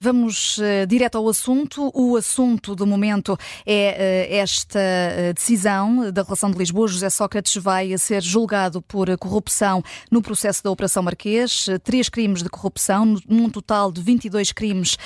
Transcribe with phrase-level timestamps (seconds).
[0.00, 1.90] Vamos uh, direto ao assunto.
[1.92, 6.86] O assunto do momento é uh, esta uh, decisão da relação de Lisboa.
[6.86, 11.66] José Sócrates vai ser julgado por corrupção no processo da Operação Marquês.
[11.82, 14.96] Três crimes de corrupção, num total de 22 crimes,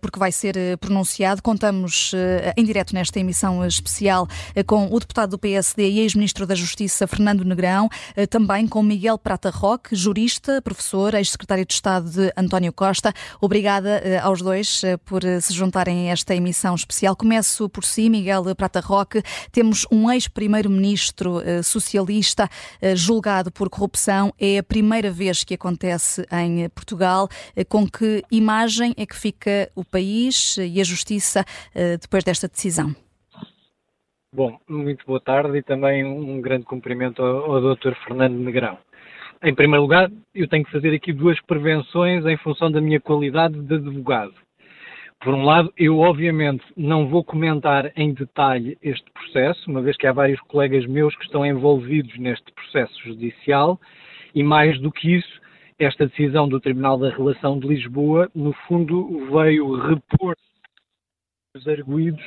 [0.00, 1.42] porque vai ser pronunciado.
[1.42, 2.12] Contamos
[2.56, 4.26] em direto nesta emissão especial
[4.66, 7.88] com o deputado do PSD e ex-ministro da Justiça, Fernando Negrão,
[8.30, 13.12] também com Miguel Prata Roque, jurista, professor, ex-secretário de Estado de António Costa.
[13.40, 17.16] Obrigada aos aos dois eh, por eh, se juntarem a esta emissão especial.
[17.16, 19.22] Começo por si, Miguel Prata Roque.
[19.50, 22.48] Temos um ex-primeiro-ministro eh, socialista
[22.94, 24.32] julgado por corrupção.
[24.38, 27.28] É a primeira vez que acontece em Portugal.
[27.68, 31.44] Com que imagem é que fica o país e a justiça
[32.00, 32.94] depois desta decisão?
[34.32, 37.94] Bom, muito boa tarde e também um grande cumprimento ao, ao Dr.
[38.04, 38.78] Fernando Negrão.
[39.40, 43.60] Em primeiro lugar, eu tenho que fazer aqui duas prevenções em função da minha qualidade
[43.60, 44.34] de advogado.
[45.20, 50.08] Por um lado, eu obviamente não vou comentar em detalhe este processo, uma vez que
[50.08, 53.80] há vários colegas meus que estão envolvidos neste processo judicial,
[54.34, 55.40] e mais do que isso,
[55.78, 60.34] esta decisão do Tribunal da Relação de Lisboa, no fundo, veio repor
[61.56, 62.24] os arguídos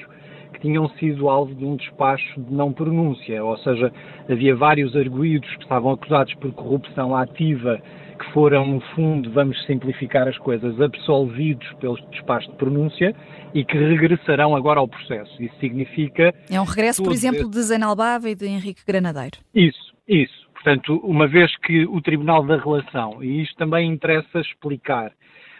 [0.60, 3.92] tinham sido alvo de um despacho de não pronúncia, ou seja,
[4.30, 7.82] havia vários arguídos que estavam acusados por corrupção ativa
[8.22, 13.16] que foram, no fundo, vamos simplificar as coisas, absolvidos pelo despacho de pronúncia
[13.54, 15.32] e que regressarão agora ao processo.
[15.42, 16.34] Isso significa...
[16.50, 19.38] É um regresso, por exemplo, de Zé Albava e de Henrique Granadeiro.
[19.56, 20.48] Isso, isso.
[20.54, 25.12] Portanto, uma vez que o Tribunal da Relação, e isto também interessa explicar,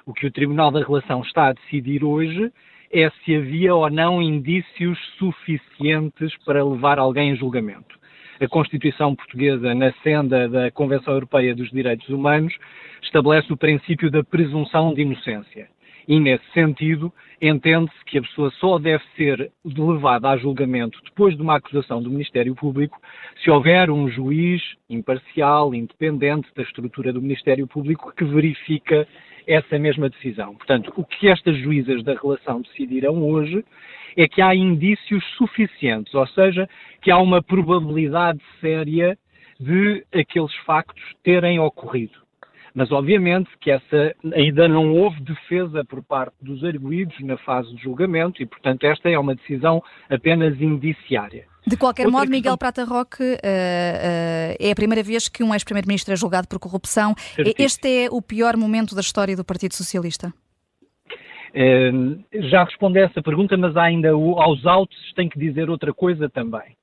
[0.06, 2.52] o que o Tribunal da Relação está a decidir hoje
[2.92, 8.00] é se havia ou não indícios suficientes para levar alguém a julgamento.
[8.40, 12.54] A Constituição Portuguesa, na senda da Convenção Europeia dos Direitos Humanos,
[13.02, 15.70] estabelece o princípio da presunção de inocência.
[16.08, 21.42] E, nesse sentido, entende-se que a pessoa só deve ser levada a julgamento depois de
[21.42, 23.00] uma acusação do Ministério Público
[23.44, 29.08] se houver um juiz imparcial, independente da estrutura do Ministério Público que verifica
[29.48, 30.56] essa mesma decisão.
[30.56, 33.64] Portanto, o que estas juízas da relação decidiram hoje
[34.16, 36.70] é que há indícios suficientes, ou seja,
[37.02, 39.18] que há uma probabilidade séria
[39.60, 42.20] de aqueles factos terem ocorrido.
[42.74, 47.84] Mas, obviamente, que essa ainda não houve defesa por parte dos arguídos na fase de
[47.84, 51.51] julgamento e, portanto, esta é uma decisão apenas indiciária.
[51.66, 52.38] De qualquer Outra modo, questão...
[52.38, 56.60] Miguel Prata Roque, uh, uh, é a primeira vez que um ex-primeiro-ministro é julgado por
[56.60, 57.14] corrupção.
[57.18, 57.66] Certíssimo.
[57.66, 60.34] Este é o pior momento da história do Partido Socialista?
[61.54, 66.30] Uh, já respondi a essa pergunta, mas ainda aos autos tenho que dizer outra coisa
[66.30, 66.76] também.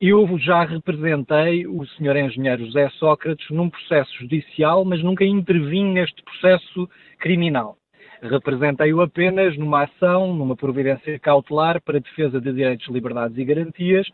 [0.00, 2.16] Eu já representei o Sr.
[2.16, 6.88] Engenheiro José Sócrates num processo judicial, mas nunca intervim neste processo
[7.18, 7.78] criminal.
[8.24, 14.08] Representei-o apenas numa ação, numa providência cautelar para defesa de direitos, liberdades e garantias,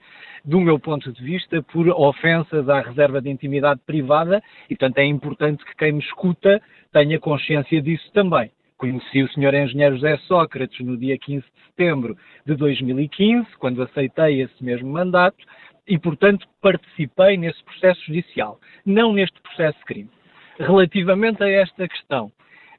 [0.45, 5.05] do meu ponto de vista, por ofensas à reserva de intimidade privada, e portanto é
[5.05, 6.61] importante que quem me escuta
[6.93, 8.51] tenha consciência disso também.
[8.77, 9.55] Conheci o Sr.
[9.55, 15.39] Engenheiro José Sócrates no dia 15 de setembro de 2015, quando aceitei esse mesmo mandato,
[15.87, 20.11] e, portanto, participei nesse processo judicial, não neste processo de crime.
[20.59, 22.33] Relativamente a esta questão,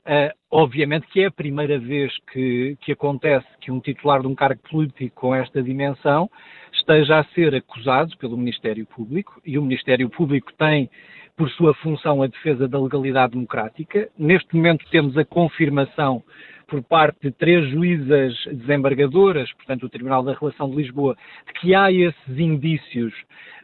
[0.03, 4.33] Uh, obviamente que é a primeira vez que, que, acontece que um titular de um
[4.33, 6.27] cargo político com esta dimensão
[6.73, 10.89] esteja a ser acusado pelo Ministério Público e o Ministério Público tem
[11.37, 14.09] por sua função a defesa da legalidade democrática.
[14.17, 16.23] Neste momento temos a confirmação
[16.67, 21.75] por parte de três juízas desembargadoras, portanto o Tribunal da Relação de Lisboa, de que
[21.75, 23.13] há esses indícios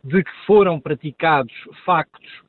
[0.03, 1.53] de que foram praticados
[1.84, 2.44] factos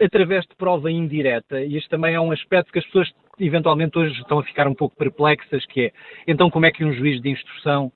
[0.00, 4.18] através de prova indireta, e este também é um aspecto que as pessoas eventualmente hoje
[4.20, 5.92] estão a ficar um pouco perplexas, que é,
[6.26, 7.92] então como é que um juiz de instrução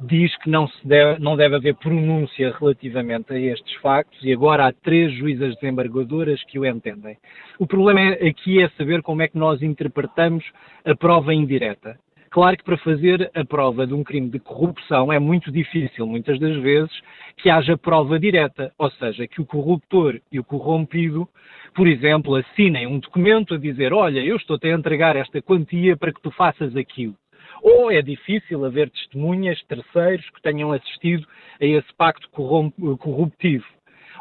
[0.00, 4.72] diz que não, deve, não deve haver pronúncia relativamente a estes factos e agora há
[4.72, 7.16] três juízas desembargadoras que o entendem.
[7.58, 10.44] O problema aqui é saber como é que nós interpretamos
[10.84, 11.98] a prova indireta.
[12.32, 16.40] Claro que para fazer a prova de um crime de corrupção é muito difícil, muitas
[16.40, 16.90] das vezes,
[17.36, 21.28] que haja prova direta, ou seja, que o corruptor e o corrompido,
[21.74, 26.10] por exemplo, assinem um documento a dizer: Olha, eu estou-te a entregar esta quantia para
[26.10, 27.14] que tu faças aquilo.
[27.62, 31.26] Ou é difícil haver testemunhas, terceiros, que tenham assistido
[31.60, 33.66] a esse pacto corruptivo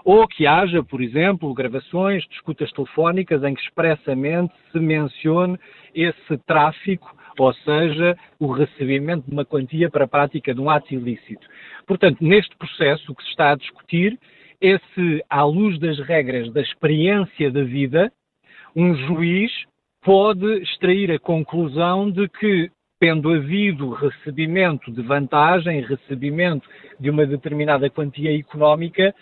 [0.03, 5.59] ou que haja, por exemplo, gravações de escutas telefónicas em que expressamente se mencione
[5.93, 10.93] esse tráfico ou seja, o recebimento de uma quantia para a prática de um ato
[10.93, 11.45] ilícito.
[11.85, 14.19] Portanto, neste processo, o que se está a discutir
[14.61, 18.11] é se, à luz das regras da experiência da vida,
[18.75, 19.51] um juiz
[20.03, 26.69] pode extrair a conclusão de que tendo havido recebimento de vantagem, recebimento
[26.99, 29.13] de uma determinada quantia económica,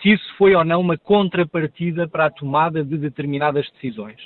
[0.00, 4.20] se isso foi ou não uma contrapartida para a tomada de determinadas decisões.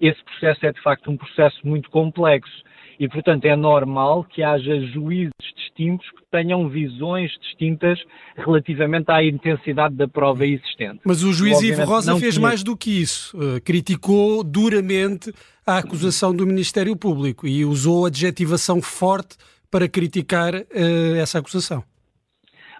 [0.00, 2.62] Esse processo é de facto um processo muito complexo
[2.98, 7.98] e, portanto, é normal que haja juízes distintos que tenham visões distintas
[8.36, 11.00] relativamente à intensidade da prova existente.
[11.04, 12.46] Mas o juiz Ivo Rosa fez tinha...
[12.46, 13.36] mais do que isso.
[13.36, 15.32] Uh, criticou duramente
[15.66, 19.36] a acusação do Ministério Público e usou adjetivação forte
[19.70, 21.82] para criticar uh, essa acusação.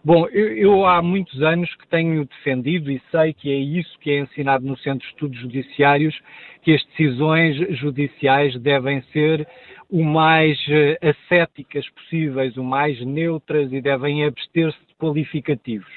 [0.03, 4.11] Bom, eu, eu, há muitos anos que tenho defendido e sei que é isso que
[4.11, 6.19] é ensinado no Centro de Estudos Judiciários,
[6.63, 9.47] que as decisões judiciais devem ser
[9.91, 15.91] o mais eh, ascéticas possíveis, o mais neutras e devem abster-se de qualificativos.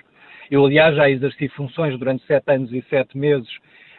[0.51, 3.49] Eu, aliás, já exerci funções durante sete anos e sete meses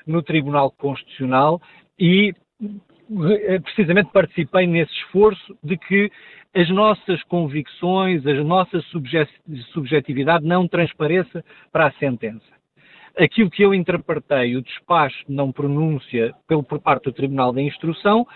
[0.07, 1.63] no Tribunal Constitucional
[1.99, 6.11] e eh, precisamente participei nesse esforço de que
[6.55, 8.81] as nossas convicções, a nossa
[9.73, 12.55] subjetividade não transpareça para a sentença.
[13.19, 17.63] Aquilo que eu interpretei, o despacho de não pronúncia pelo, por parte do Tribunal da
[17.63, 18.27] Instrução,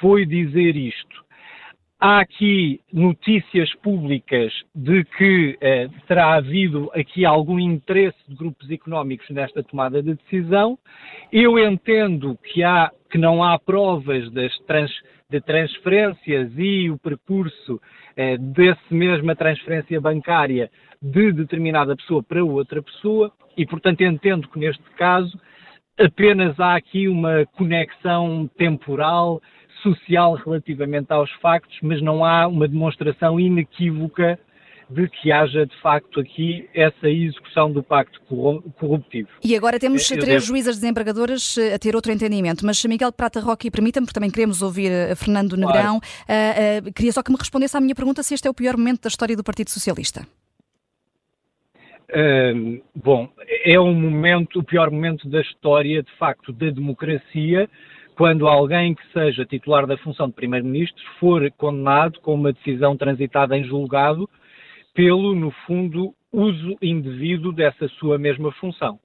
[0.00, 1.28] foi dizer isto.
[2.00, 9.28] Há aqui notícias públicas de que eh, terá havido aqui algum interesse de grupos económicos
[9.30, 10.78] nesta tomada de decisão.
[11.32, 14.92] Eu entendo que, há, que não há provas das trans,
[15.30, 17.78] de transferências e o percurso
[18.16, 20.70] eh, desse mesma transferência bancária
[21.02, 25.38] de determinada pessoa para outra pessoa e, portanto, entendo que neste caso
[25.98, 29.42] apenas há aqui uma conexão temporal
[29.82, 34.38] social relativamente aos factos, mas não há uma demonstração inequívoca
[34.90, 38.20] de que haja de facto aqui essa execução do pacto
[38.78, 39.28] corruptivo.
[39.44, 40.46] E agora temos Eu três devo...
[40.46, 44.62] juízas desembargadoras eh, a ter outro entendimento, mas Miguel Prata Roque, permita-me, porque também queremos
[44.62, 46.84] ouvir eh, Fernando Negrão, claro.
[46.84, 48.76] uh, uh, queria só que me respondesse à minha pergunta se este é o pior
[48.76, 50.26] momento da história do Partido Socialista.
[52.10, 53.28] Uh, bom,
[53.64, 57.68] é um momento, o pior momento da história, de facto, da democracia,
[58.16, 63.56] quando alguém que seja titular da função de Primeiro-Ministro for condenado com uma decisão transitada
[63.56, 64.28] em julgado
[64.98, 68.98] pelo, no fundo, uso indevido dessa sua mesma função.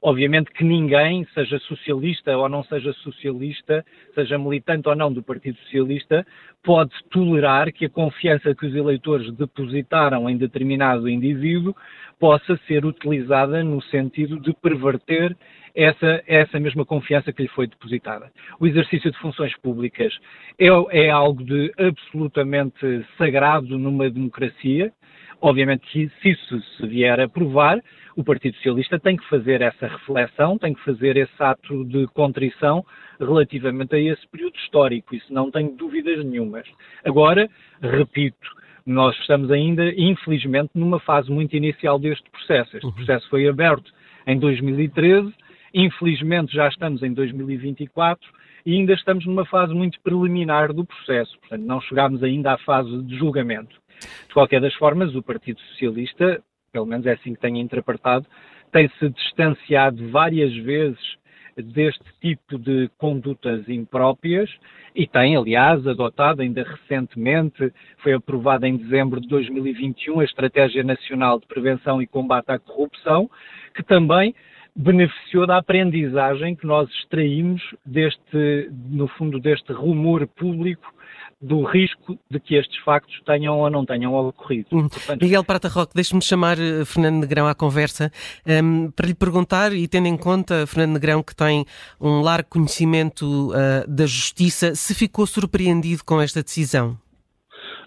[0.00, 3.84] Obviamente que ninguém, seja socialista ou não seja socialista,
[4.14, 6.24] seja militante ou não do Partido Socialista,
[6.62, 11.74] pode tolerar que a confiança que os eleitores depositaram em determinado indivíduo
[12.20, 15.36] possa ser utilizada no sentido de perverter
[15.74, 18.30] essa, essa mesma confiança que lhe foi depositada.
[18.60, 20.16] O exercício de funções públicas
[20.56, 24.92] é, é algo de absolutamente sagrado numa democracia.
[25.42, 27.78] Obviamente que se isso se vier a provar,
[28.16, 32.84] o Partido Socialista tem que fazer essa reflexão, tem que fazer esse ato de contrição
[33.18, 36.66] relativamente a esse período histórico, isso não tenho dúvidas nenhumas.
[37.04, 37.50] Agora,
[37.80, 38.48] repito,
[38.86, 42.76] nós estamos ainda, infelizmente, numa fase muito inicial deste processo.
[42.76, 42.92] Este uhum.
[42.92, 43.92] processo foi aberto
[44.26, 45.34] em 2013,
[45.74, 48.20] Infelizmente já estamos em 2024
[48.66, 53.02] e ainda estamos numa fase muito preliminar do processo, portanto não chegámos ainda à fase
[53.04, 53.74] de julgamento.
[54.28, 58.26] De qualquer das formas, o Partido Socialista, pelo menos é assim que tenho interpretado,
[58.70, 60.98] tem-se distanciado várias vezes
[61.56, 64.50] deste tipo de condutas impróprias
[64.94, 71.38] e tem, aliás, adotado ainda recentemente, foi aprovada em dezembro de 2021 a Estratégia Nacional
[71.38, 73.30] de Prevenção e Combate à Corrupção,
[73.74, 74.34] que também
[74.74, 80.92] beneficiou da aprendizagem que nós extraímos deste, no fundo, deste rumor público
[81.42, 84.68] do risco de que estes factos tenham ou não tenham ocorrido.
[84.72, 84.88] Hum.
[84.88, 88.12] Portanto, Miguel Prata Roque, deixe-me chamar eh, Fernando Negrão à conversa
[88.46, 91.64] um, para lhe perguntar, e tendo em conta, Fernando Negrão, que tem
[92.00, 96.96] um largo conhecimento uh, da justiça, se ficou surpreendido com esta decisão?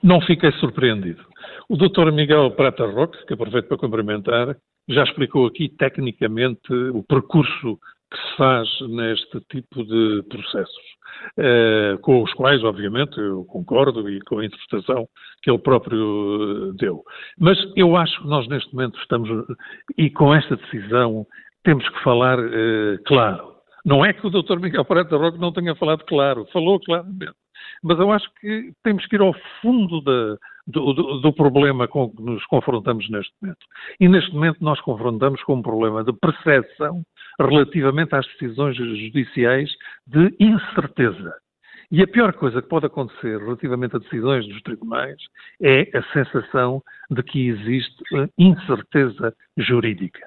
[0.03, 1.23] Não fiquei surpreendido.
[1.69, 4.55] O doutor Miguel Prata Roque, que aproveito para cumprimentar,
[4.87, 7.79] já explicou aqui tecnicamente o percurso
[8.11, 10.95] que se faz neste tipo de processos,
[11.37, 15.07] eh, com os quais, obviamente, eu concordo e com a interpretação
[15.41, 17.03] que ele próprio eh, deu.
[17.39, 19.29] Mas eu acho que nós, neste momento, estamos,
[19.97, 21.25] e com esta decisão,
[21.63, 23.55] temos que falar eh, claro.
[23.83, 24.59] Não é que o Dr.
[24.59, 27.35] Miguel Pereira Roque não tenha falado claro, falou claramente.
[27.83, 32.09] Mas eu acho que temos que ir ao fundo da, do, do, do, problema com
[32.09, 33.65] que nos confrontamos neste momento.
[33.99, 37.03] E neste momento nós confrontamos com um problema de percepção
[37.39, 39.71] relativamente às decisões judiciais
[40.07, 41.33] de incerteza.
[41.91, 45.17] E a pior coisa que pode acontecer relativamente a decisões dos tribunais
[45.61, 48.03] é a sensação de que existe
[48.37, 50.19] incerteza jurídica.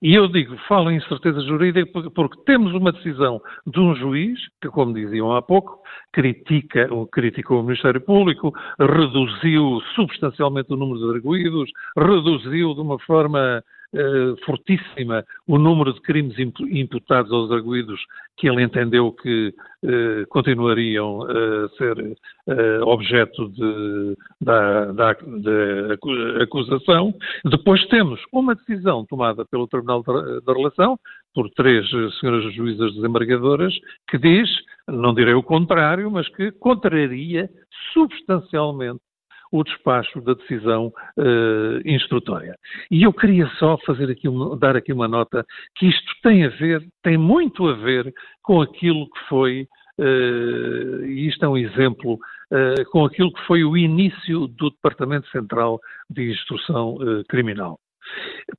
[0.00, 4.68] E eu digo, falo em incerteza jurídica porque temos uma decisão de um juiz, que,
[4.68, 11.68] como diziam há pouco, critica, criticou o Ministério Público, reduziu substancialmente o número de arguídos,
[11.96, 13.60] reduziu de uma forma
[13.94, 17.98] eh, fortíssima o número de crimes imputados aos arguídos
[18.36, 22.16] que ele entendeu que eh, continuariam a ser
[22.48, 27.14] eh, objeto de, da, da, de acusação.
[27.46, 30.98] Depois temos uma decisão tomada pelo Tribunal da Relação,
[31.34, 31.88] por três
[32.20, 33.74] senhoras juízas desembargadoras,
[34.08, 34.50] que diz,
[34.86, 37.48] não direi o contrário, mas que contraria
[37.94, 39.00] substancialmente
[39.50, 42.54] o despacho da decisão uh, instrutória.
[42.90, 44.28] E eu queria só fazer aqui,
[44.58, 45.44] dar aqui uma nota
[45.76, 48.12] que isto tem a ver, tem muito a ver
[48.42, 49.66] com aquilo que foi,
[49.98, 55.28] uh, e isto é um exemplo, uh, com aquilo que foi o início do Departamento
[55.30, 55.78] Central
[56.10, 56.96] de Instrução
[57.28, 57.78] Criminal.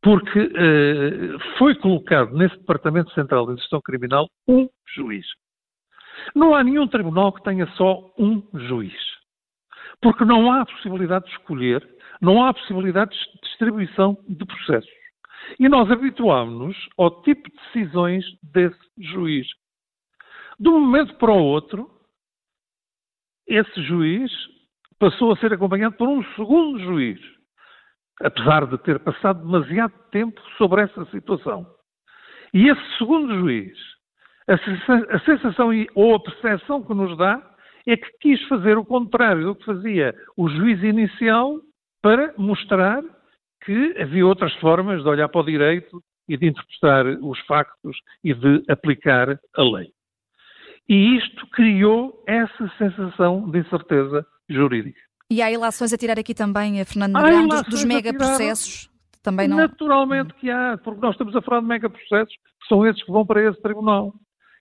[0.04, 0.48] Porque
[1.58, 5.26] foi colocado nesse Departamento Central de Instrução Criminal um juiz.
[6.36, 8.94] Não há nenhum tribunal que tenha só um juiz.
[10.02, 11.88] Porque não há possibilidade de escolher,
[12.22, 14.90] não há possibilidade de distribuição de processos.
[15.60, 19.48] E nós habituámos-nos ao tipo de decisões desse juiz.
[20.60, 21.90] De um momento para o outro,
[23.48, 24.32] esse juiz
[25.00, 27.20] passou a ser acompanhado por um segundo juiz,
[28.22, 31.66] apesar de ter passado demasiado tempo sobre essa situação.
[32.54, 33.78] E esse segundo juiz,
[34.48, 37.42] a sensação ou a percepção que nos dá
[37.86, 41.60] é que quis fazer o contrário do que fazia o juiz inicial
[42.02, 43.04] para mostrar
[43.64, 48.34] que havia outras formas de olhar para o direito e de interpretar os factos e
[48.34, 49.92] de aplicar a lei.
[50.88, 55.00] E isto criou essa sensação de incerteza jurídica.
[55.30, 58.90] E há ilações a tirar aqui também, a Fernando Negrão, dos, dos megaprocessos?
[59.22, 59.58] Também não...
[59.58, 63.26] Naturalmente que há, porque nós estamos a falar de megaprocessos, que são esses que vão
[63.26, 64.14] para esse tribunal.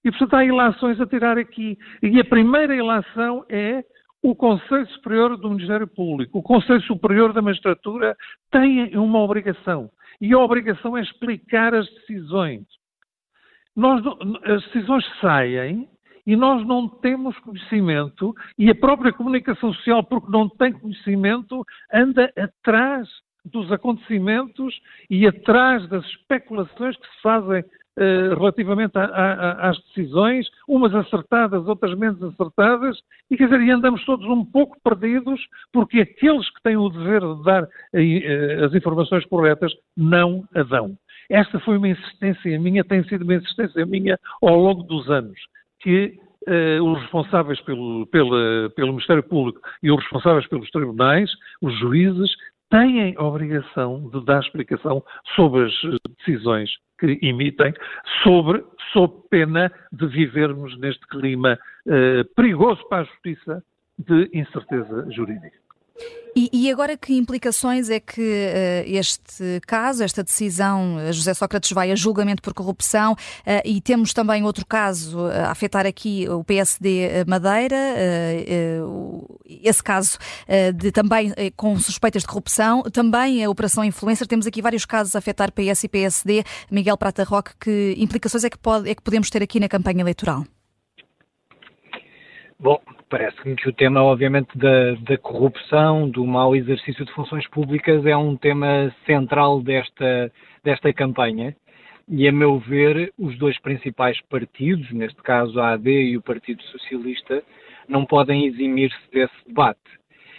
[0.08, 1.76] E, portanto, há ilações a tirar aqui.
[2.02, 3.84] E a primeira ilação é
[4.22, 8.16] o Conselho Superior do Ministério Público, o Conselho Superior da Magistratura
[8.50, 9.90] tem uma obrigação.
[10.18, 12.64] E a obrigação é explicar as decisões.
[13.76, 14.02] Nós,
[14.44, 15.86] as decisões saem
[16.26, 22.32] e nós não temos conhecimento, e a própria comunicação social, porque não tem conhecimento, anda
[22.36, 23.08] atrás
[23.44, 27.64] dos acontecimentos e atrás das especulações que se fazem
[28.36, 32.98] relativamente a, a, às decisões, umas acertadas, outras menos acertadas,
[33.30, 35.40] e quer dizer, e andamos todos um pouco perdidos,
[35.72, 40.96] porque aqueles que têm o dever de dar uh, as informações corretas não a dão.
[41.30, 45.38] Esta foi uma insistência minha, tem sido uma insistência minha ao longo dos anos,
[45.80, 51.76] que uh, os responsáveis pelo, pela, pelo Ministério Público e os responsáveis pelos tribunais, os
[51.78, 52.30] juízes,
[52.70, 55.02] têm a obrigação de dar explicação
[55.34, 55.72] sobre as
[56.18, 57.72] decisões que emitem,
[58.22, 63.62] sobre, sob pena de vivermos neste clima eh, perigoso para a justiça
[63.98, 65.67] de incerteza jurídica.
[66.38, 71.72] E, e, agora que implicações é que uh, este caso, esta decisão, uh, José Sócrates
[71.72, 73.16] vai a julgamento por corrupção uh,
[73.64, 77.76] e temos também outro caso a afetar aqui o PSD Madeira,
[79.62, 80.18] esse caso
[80.74, 85.18] de também com suspeitas de corrupção, também a Operação Influencer, temos aqui vários casos a
[85.18, 86.44] afetar PS e PSD.
[86.70, 90.02] Miguel Prata Roque, que implicações é que, pode, é que podemos ter aqui na campanha
[90.02, 90.44] eleitoral?
[92.60, 98.04] Bom, parece-me que o tema, obviamente, da, da, corrupção, do mau exercício de funções públicas
[98.06, 101.56] é um tema central desta, desta campanha.
[102.08, 106.62] E, a meu ver, os dois principais partidos, neste caso a AD e o Partido
[106.64, 107.42] Socialista,
[107.88, 109.80] não podem eximir-se desse debate.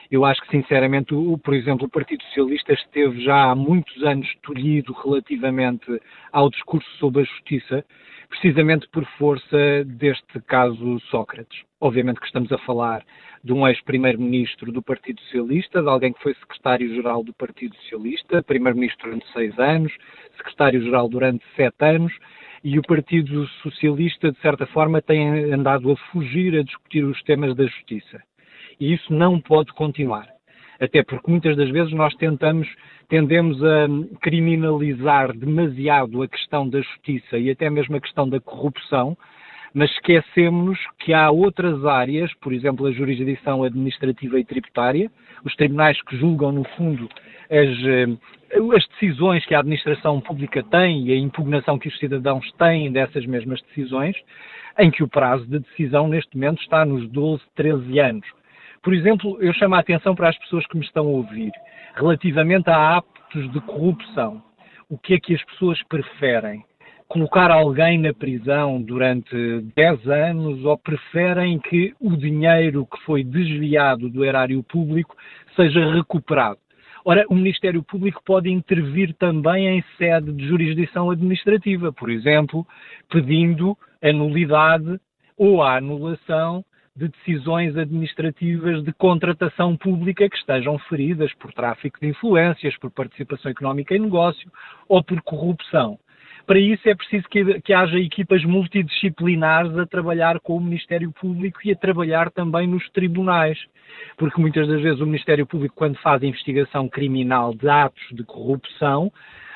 [0.10, 4.28] Eu acho que, sinceramente, o, por exemplo, o Partido Socialista esteve já há muitos anos
[4.42, 5.86] tolhido relativamente
[6.32, 7.86] ao discurso sobre a justiça,
[8.30, 11.64] precisamente por força deste caso Sócrates.
[11.82, 13.04] Obviamente que estamos a falar
[13.44, 19.10] de um ex-primeiro-ministro do Partido Socialista, de alguém que foi secretário-geral do Partido Socialista, primeiro-ministro
[19.10, 19.92] durante seis anos,
[20.38, 22.14] secretário-geral durante sete anos,
[22.64, 27.56] e o Partido Socialista, de certa forma, tem andado a fugir a discutir os temas
[27.56, 28.22] da justiça.
[28.80, 30.28] E isso não pode continuar.
[30.80, 32.68] Até porque muitas das vezes nós tentamos,
[33.10, 33.88] tendemos a
[34.22, 39.18] criminalizar demasiado a questão da justiça e até mesmo a questão da corrupção,
[39.74, 45.12] mas esquecemos que há outras áreas, por exemplo, a jurisdição administrativa e tributária,
[45.44, 47.10] os tribunais que julgam, no fundo,
[47.50, 52.50] as, eh, as, decisões que a administração pública tem e a impugnação que os cidadãos
[52.54, 54.16] têm dessas mesmas decisões,
[54.78, 58.38] em que o prazo de decisão neste momento está nos 12, 13 anos.
[58.82, 61.52] Por exemplo, eu chamo a atenção para as pessoas que me estão a ouvir,
[61.96, 64.42] relativamente a atos de corrupção.
[64.90, 66.64] o que é que as pessoas preferem?
[67.08, 69.36] Colocar alguém na prisão durante
[69.76, 75.16] 10 anos ou preferem que o dinheiro que foi desviado do erário público
[75.56, 76.60] seja recuperado?
[77.06, 82.66] Ora, o Ministério Público pode intervir também em sede de jurisdição administrativa, por exemplo,
[83.10, 85.00] pedindo a nulidade
[85.38, 86.64] ou a anulação
[87.00, 93.50] de decisões administrativas de contratação pública que estejam feridas por tráfico de influências, por participação
[93.50, 94.51] económica em negócio
[94.88, 95.98] ou por corrupção.
[96.46, 101.60] Para isso é preciso que, que, haja equipas multidisciplinares a trabalhar com o Ministério Público
[101.63, 103.58] e a trabalhar também nos tribunais.
[104.18, 109.12] Porque muitas das vezes o Ministério Público, quando faz investigação criminal de atos de corrupção,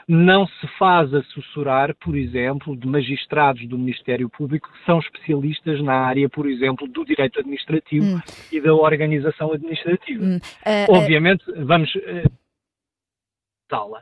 [0.07, 5.93] não se faz assessorar, por exemplo, de magistrados do Ministério Público que são especialistas na
[5.93, 8.21] área, por exemplo, do direito administrativo hum.
[8.51, 10.23] e da organização administrativa.
[10.23, 10.37] Hum.
[10.37, 11.65] Uh, Obviamente, uh...
[11.65, 11.93] vamos.
[11.95, 12.31] Uh,
[13.69, 14.01] sala.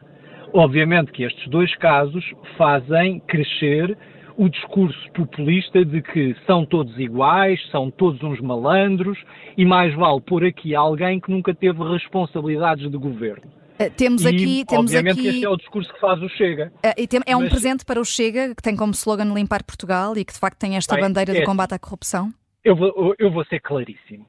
[0.53, 2.25] Obviamente que estes dois casos
[2.58, 3.98] fazem crescer
[4.38, 9.17] o discurso populista de que são todos iguais, são todos uns malandros
[9.58, 13.61] e mais vale pôr aqui alguém que nunca teve responsabilidades de governo.
[13.88, 14.65] Uh, temos e, aqui.
[14.65, 15.27] Temos obviamente aqui...
[15.27, 16.71] este é o discurso que faz o Chega.
[16.77, 17.50] Uh, tem, é um Mas...
[17.50, 20.75] presente para o Chega, que tem como slogan Limpar Portugal e que de facto tem
[20.75, 22.31] esta Bem, bandeira é, de combate à corrupção?
[22.63, 24.25] Eu vou, eu vou ser claríssimo.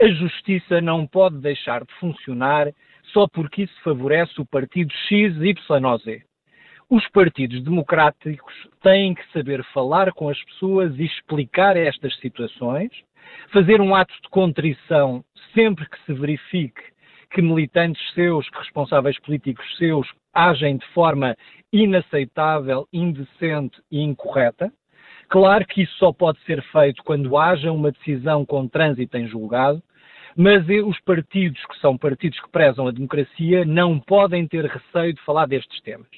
[0.00, 2.70] A justiça não pode deixar de funcionar
[3.12, 6.22] só porque isso favorece o partido X, Y ou Z.
[6.88, 12.90] Os partidos democráticos têm que saber falar com as pessoas e explicar estas situações,
[13.52, 16.82] fazer um ato de contrição sempre que se verifique
[17.36, 21.36] que militantes seus, que responsáveis políticos seus agem de forma
[21.70, 24.72] inaceitável, indecente e incorreta.
[25.28, 29.82] Claro que isso só pode ser feito quando haja uma decisão com trânsito em julgado,
[30.34, 35.20] mas os partidos que são partidos que prezam a democracia não podem ter receio de
[35.20, 36.08] falar destes temas.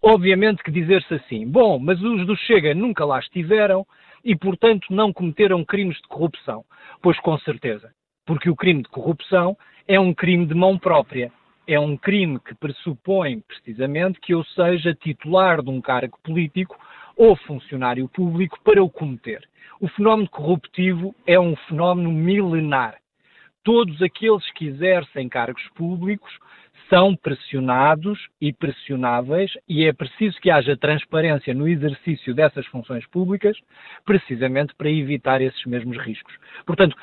[0.00, 3.86] Obviamente que dizer-se assim, bom, mas os do Chega nunca lá estiveram
[4.24, 6.64] e, portanto, não cometeram crimes de corrupção.
[7.02, 7.92] Pois com certeza,
[8.24, 11.30] porque o crime de corrupção é um crime de mão própria.
[11.66, 16.78] É um crime que pressupõe, precisamente, que eu seja titular de um cargo político
[17.16, 19.48] ou funcionário público para o cometer.
[19.80, 22.96] O fenómeno corruptivo é um fenómeno milenar
[23.64, 26.30] todos aqueles que exercem cargos públicos
[26.94, 33.58] são pressionados e pressionáveis e é preciso que haja transparência no exercício dessas funções públicas,
[34.04, 36.32] precisamente para evitar esses mesmos riscos.
[36.64, 36.96] Portanto,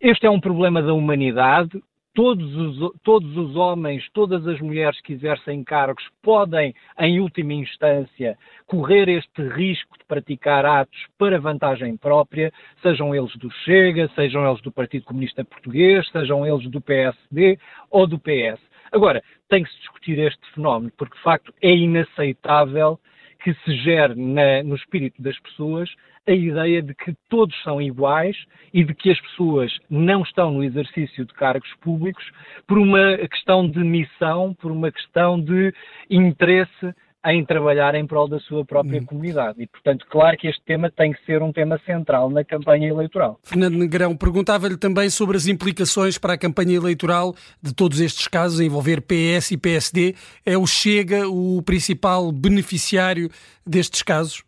[0.00, 1.82] este é um problema da humanidade,
[2.14, 8.38] todos os, todos os homens, todas as mulheres que exercem cargos podem, em última instância,
[8.64, 14.62] correr este risco de praticar atos para vantagem própria, sejam eles do Chega, sejam eles
[14.62, 17.58] do Partido Comunista Português, sejam eles do PSD
[17.90, 18.75] ou do PS.
[18.92, 22.98] Agora, tem que se discutir este fenómeno, porque de facto é inaceitável
[23.42, 25.88] que se gere na, no espírito das pessoas
[26.26, 28.36] a ideia de que todos são iguais
[28.74, 32.24] e de que as pessoas não estão no exercício de cargos públicos
[32.66, 35.72] por uma questão de missão, por uma questão de
[36.10, 36.94] interesse
[37.26, 39.06] em trabalhar em prol da sua própria hum.
[39.06, 39.62] comunidade.
[39.62, 43.38] E, portanto, claro que este tema tem que ser um tema central na campanha eleitoral.
[43.42, 48.60] Fernando Negrão, perguntava-lhe também sobre as implicações para a campanha eleitoral de todos estes casos,
[48.60, 50.14] a envolver PS e PSD.
[50.44, 53.28] É o Chega o principal beneficiário
[53.66, 54.44] destes casos?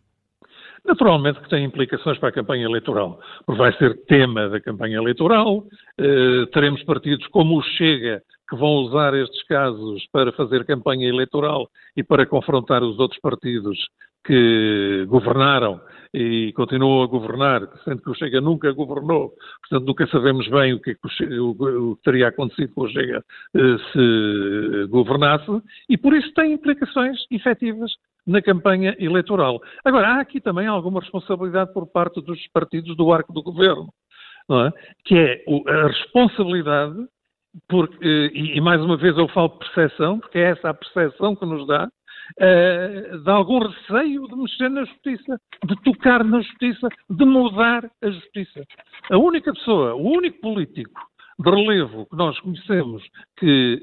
[0.85, 5.65] Naturalmente que tem implicações para a campanha eleitoral, porque vai ser tema da campanha eleitoral,
[5.99, 11.69] eh, teremos partidos como o Chega, que vão usar estes casos para fazer campanha eleitoral
[11.97, 13.79] e para confrontar os outros partidos
[14.25, 15.81] que governaram
[16.13, 20.81] e continuam a governar, sendo que o Chega nunca governou, portanto nunca sabemos bem o
[20.81, 23.23] que, é o, o, teria acontecido com o Chega
[23.55, 27.93] eh, se governasse, e por isso tem implicações efetivas
[28.27, 29.61] na campanha eleitoral.
[29.85, 33.89] Agora, há aqui também alguma responsabilidade por parte dos partidos do arco do governo,
[34.51, 34.73] é?
[35.05, 36.97] que é a responsabilidade,
[37.69, 41.47] porque, eh, e, mais uma vez eu falo percepção, porque é essa a percepção que
[41.47, 47.25] nos dá, uh, de algum receio de mexer na justiça, de tocar na justiça, de
[47.25, 48.63] mudar a justiça.
[49.11, 51.01] A única pessoa, o único político
[51.39, 53.03] de relevo que nós conhecemos
[53.37, 53.81] que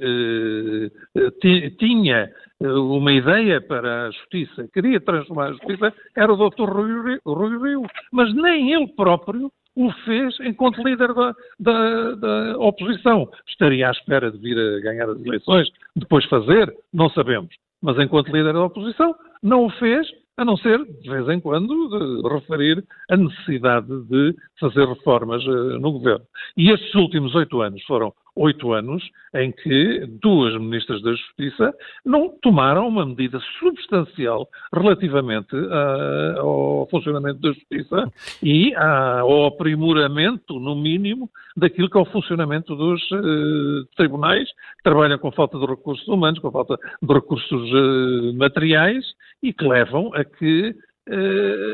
[1.16, 6.70] eh, tinha eh, uma ideia para a justiça, queria transformar a justiça, era o Dr.
[6.70, 13.30] Rui, Rui Rio, mas nem ele próprio o fez enquanto líder da, da, da, oposição.
[13.48, 17.54] Estaria à espera de vir a ganhar as eleições, depois fazer, não sabemos.
[17.82, 20.08] Mas enquanto líder da oposição, não o fez
[20.38, 25.80] a não ser, de vez em quando, de referir a necessidade de fazer reformas uh,
[25.80, 26.26] no governo.
[26.58, 31.74] E estes últimos oito anos foram oito anos em que duas ministras da Justiça
[32.06, 38.12] não tomaram uma medida substancial relativamente uh, ao funcionamento da Justiça
[38.44, 44.84] e uh, ao aprimoramento, no mínimo, daquilo que é o funcionamento dos uh, tribunais, que
[44.84, 49.06] trabalham com falta de recursos humanos, com falta de recursos eh, materiais
[49.42, 50.76] e que levam a que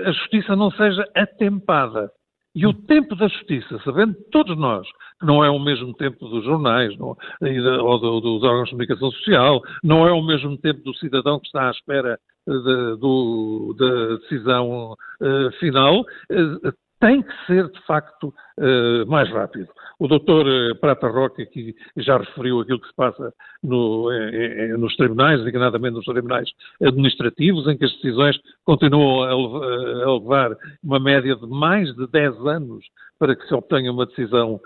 [0.06, 2.12] a justiça não seja atempada.
[2.54, 4.86] E o tempo da justiça, sabendo todos nós
[5.20, 7.16] que não é o mesmo tempo dos jornais não,
[7.82, 11.46] ou do, dos órgãos de comunicação social, não é o mesmo tempo do cidadão que
[11.46, 18.34] está à espera de, do, da decisão uh, final, uh, tem que ser, de facto,
[18.62, 19.68] uh, mais rápido.
[20.00, 24.10] O doutor uh, Prata Roque aqui já referiu aquilo que se passa no,
[24.78, 26.50] nos tribunais, designadamente nos tribunais
[26.82, 32.46] administrativos, em que as decisões continuam a, a, levar uma média de mais de 10
[32.48, 32.86] anos
[33.20, 34.60] para que se obtenha uma decisão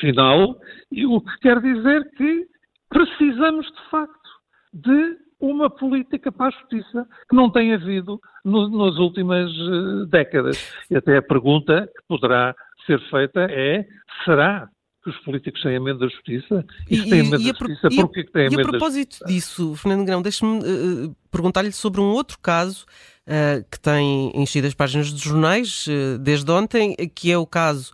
[0.00, 0.56] final,
[0.90, 2.46] e o que quer dizer que
[2.90, 4.30] precisamos, de facto,
[4.72, 10.72] de uma política para a justiça que não tem havido no, nas últimas uh, décadas.
[10.88, 12.54] E até a pergunta que poderá
[12.86, 13.84] ser feita é:
[14.24, 14.68] será
[15.02, 16.64] que os políticos têm medo da justiça?
[16.88, 17.88] E, e têm medo da justiça?
[17.90, 18.60] Porquê que têm medo?
[18.60, 22.86] E a propósito disso, Fernando Grão, deixe-me uh, perguntar-lhe sobre um outro caso
[23.26, 27.92] uh, que tem enchido as páginas dos jornais uh, desde ontem, que é o caso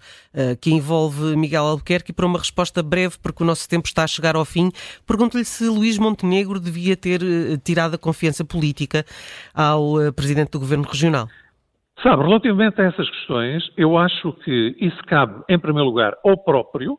[0.60, 2.12] que envolve Miguel Albuquerque.
[2.12, 4.70] E para uma resposta breve, porque o nosso tempo está a chegar ao fim,
[5.04, 7.20] pergunto-lhe se Luís Montenegro devia ter
[7.64, 9.04] tirado a confiança política
[9.52, 11.28] ao presidente do governo regional.
[12.02, 16.96] Sabe, relativamente a essas questões, eu acho que isso cabe, em primeiro lugar, ao próprio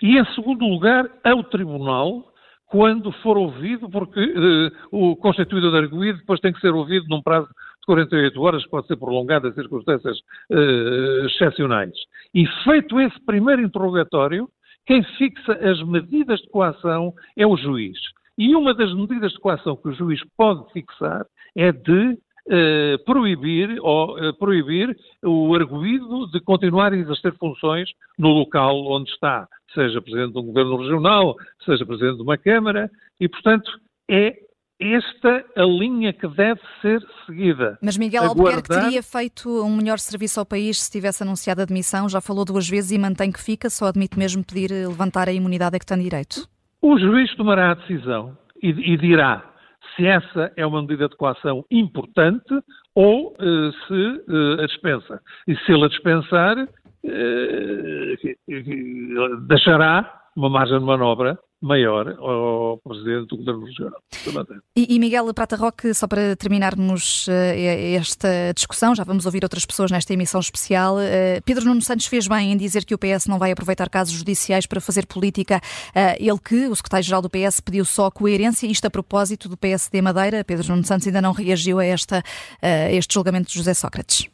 [0.00, 2.32] e, em segundo lugar, ao Tribunal
[2.72, 7.20] quando for ouvido, porque uh, o constituído de arguído depois tem que ser ouvido num
[7.20, 10.16] prazo de 48 horas, que pode ser prolongado em circunstâncias
[10.50, 11.92] uh, excepcionais.
[12.32, 14.48] E feito esse primeiro interrogatório,
[14.86, 17.98] quem fixa as medidas de coação é o juiz.
[18.38, 23.78] E uma das medidas de coação que o juiz pode fixar é de Uh, proibir,
[23.80, 30.00] ou, uh, proibir o arguído de continuar a exercer funções no local onde está seja
[30.00, 33.70] presidente de um governo regional, seja presidente de uma Câmara, e, portanto,
[34.10, 34.36] é
[34.80, 37.78] esta a linha que deve ser seguida.
[37.80, 38.54] Mas Miguel Aguardar...
[38.54, 42.44] Albuquerque teria feito um melhor serviço ao país se tivesse anunciado a admissão, já falou
[42.44, 45.86] duas vezes e mantém que fica, só admite mesmo pedir levantar a imunidade a que
[45.86, 46.48] tem direito.
[46.80, 49.51] O juiz tomará a decisão e, e dirá
[49.94, 52.52] se essa é uma medida de coação importante
[52.94, 55.20] ou uh, se uh, a dispensa.
[55.46, 56.68] E se ele a dispensar,
[57.04, 58.14] eh,
[59.48, 64.02] deixará uma margem de manobra maior ao Presidente do Governo Regional.
[64.76, 67.30] E, e, Miguel Prata Roque, só para terminarmos uh,
[67.96, 70.96] esta discussão, já vamos ouvir outras pessoas nesta emissão especial.
[70.96, 74.12] Uh, Pedro Nuno Santos fez bem em dizer que o PS não vai aproveitar casos
[74.12, 75.60] judiciais para fazer política.
[75.90, 80.02] Uh, ele que, o secretário-geral do PS, pediu só coerência, isto a propósito do PSD
[80.02, 80.44] Madeira.
[80.44, 82.24] Pedro Nuno Santos ainda não reagiu a, esta,
[82.60, 84.28] a este julgamento de José Sócrates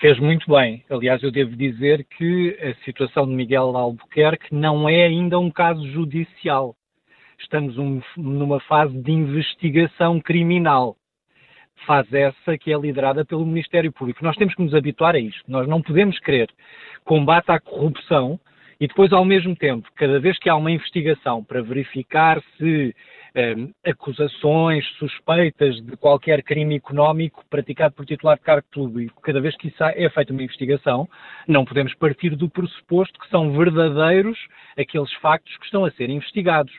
[0.00, 0.84] fez muito bem.
[0.90, 5.86] Aliás, eu devo dizer que a situação de Miguel Albuquerque não é ainda um caso
[5.90, 6.74] judicial.
[7.38, 10.96] Estamos um, numa fase de investigação criminal.
[11.86, 14.24] Fase essa que é liderada pelo Ministério Público.
[14.24, 15.44] Nós temos que nos habituar a isto.
[15.48, 16.48] Nós não podemos querer
[17.04, 18.38] combate à corrupção
[18.80, 22.94] e depois, ao mesmo tempo, cada vez que há uma investigação para verificar se
[23.84, 29.68] acusações, suspeitas de qualquer crime económico praticado por titular de cargo público, cada vez que
[29.68, 31.08] isso é feita uma investigação,
[31.46, 34.38] não podemos partir do pressuposto que são verdadeiros
[34.76, 36.72] aqueles factos que estão a ser investigados.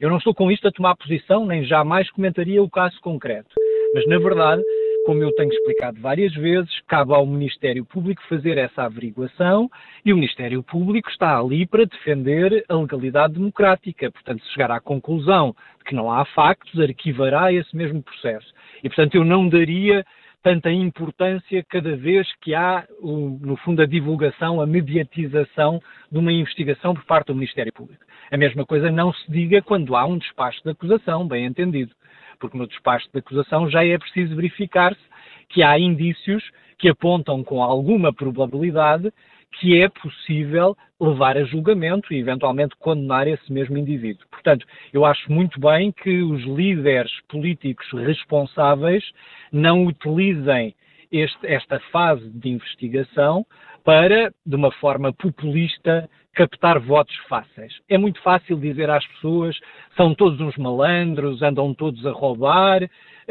[0.00, 3.54] Eu não estou com isto a tomar posição, nem jamais comentaria o caso concreto.
[3.94, 4.62] Mas, na verdade,
[5.04, 9.70] como eu tenho explicado várias vezes, cabe ao Ministério Público fazer essa averiguação
[10.04, 14.10] e o Ministério Público está ali para defender a legalidade democrática.
[14.10, 18.52] Portanto, se chegar à conclusão de que não há factos, arquivará esse mesmo processo.
[18.82, 20.04] E, portanto, eu não daria
[20.42, 26.94] tanta importância cada vez que há, no fundo, a divulgação, a mediatização de uma investigação
[26.94, 28.02] por parte do Ministério Público.
[28.30, 31.92] A mesma coisa não se diga quando há um despacho de acusação, bem entendido
[32.40, 35.00] porque no despacho de acusação já é preciso verificar-se
[35.48, 36.42] que há indícios
[36.78, 39.12] que apontam com alguma probabilidade
[39.58, 44.24] que é possível levar a julgamento e eventualmente condenar esse mesmo indivíduo.
[44.30, 49.04] Portanto, eu acho muito bem que os líderes políticos responsáveis
[49.52, 50.74] não utilizem
[51.10, 53.46] este, esta fase de investigação
[53.84, 57.72] para, de uma forma populista, captar votos fáceis.
[57.88, 59.58] É muito fácil dizer às pessoas
[59.96, 62.88] são todos uns malandros, andam todos a roubar,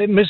[0.09, 0.27] mas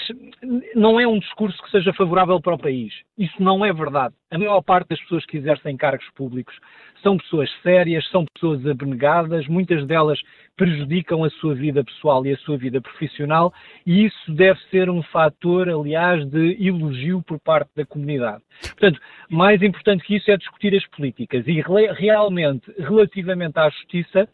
[0.75, 2.93] não é um discurso que seja favorável para o país.
[3.17, 4.13] Isso não é verdade.
[4.31, 6.55] A maior parte das pessoas que exercem cargos públicos
[7.01, 10.19] são pessoas sérias, são pessoas abnegadas, muitas delas
[10.55, 13.53] prejudicam a sua vida pessoal e a sua vida profissional,
[13.85, 18.43] e isso deve ser um fator, aliás, de elogio por parte da comunidade.
[18.62, 21.63] Portanto, mais importante que isso é discutir as políticas e
[21.97, 24.27] realmente, relativamente à justiça,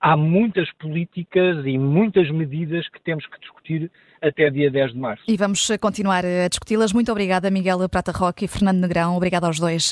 [0.00, 3.90] há muitas políticas e muitas medidas que temos que discutir
[4.22, 5.22] até dia 10 de março.
[5.26, 6.92] E vamos continuar a discuti-las.
[6.92, 9.16] Muito obrigada, Miguel Prata Roque e Fernando Negrão.
[9.16, 9.88] Obrigada aos dois.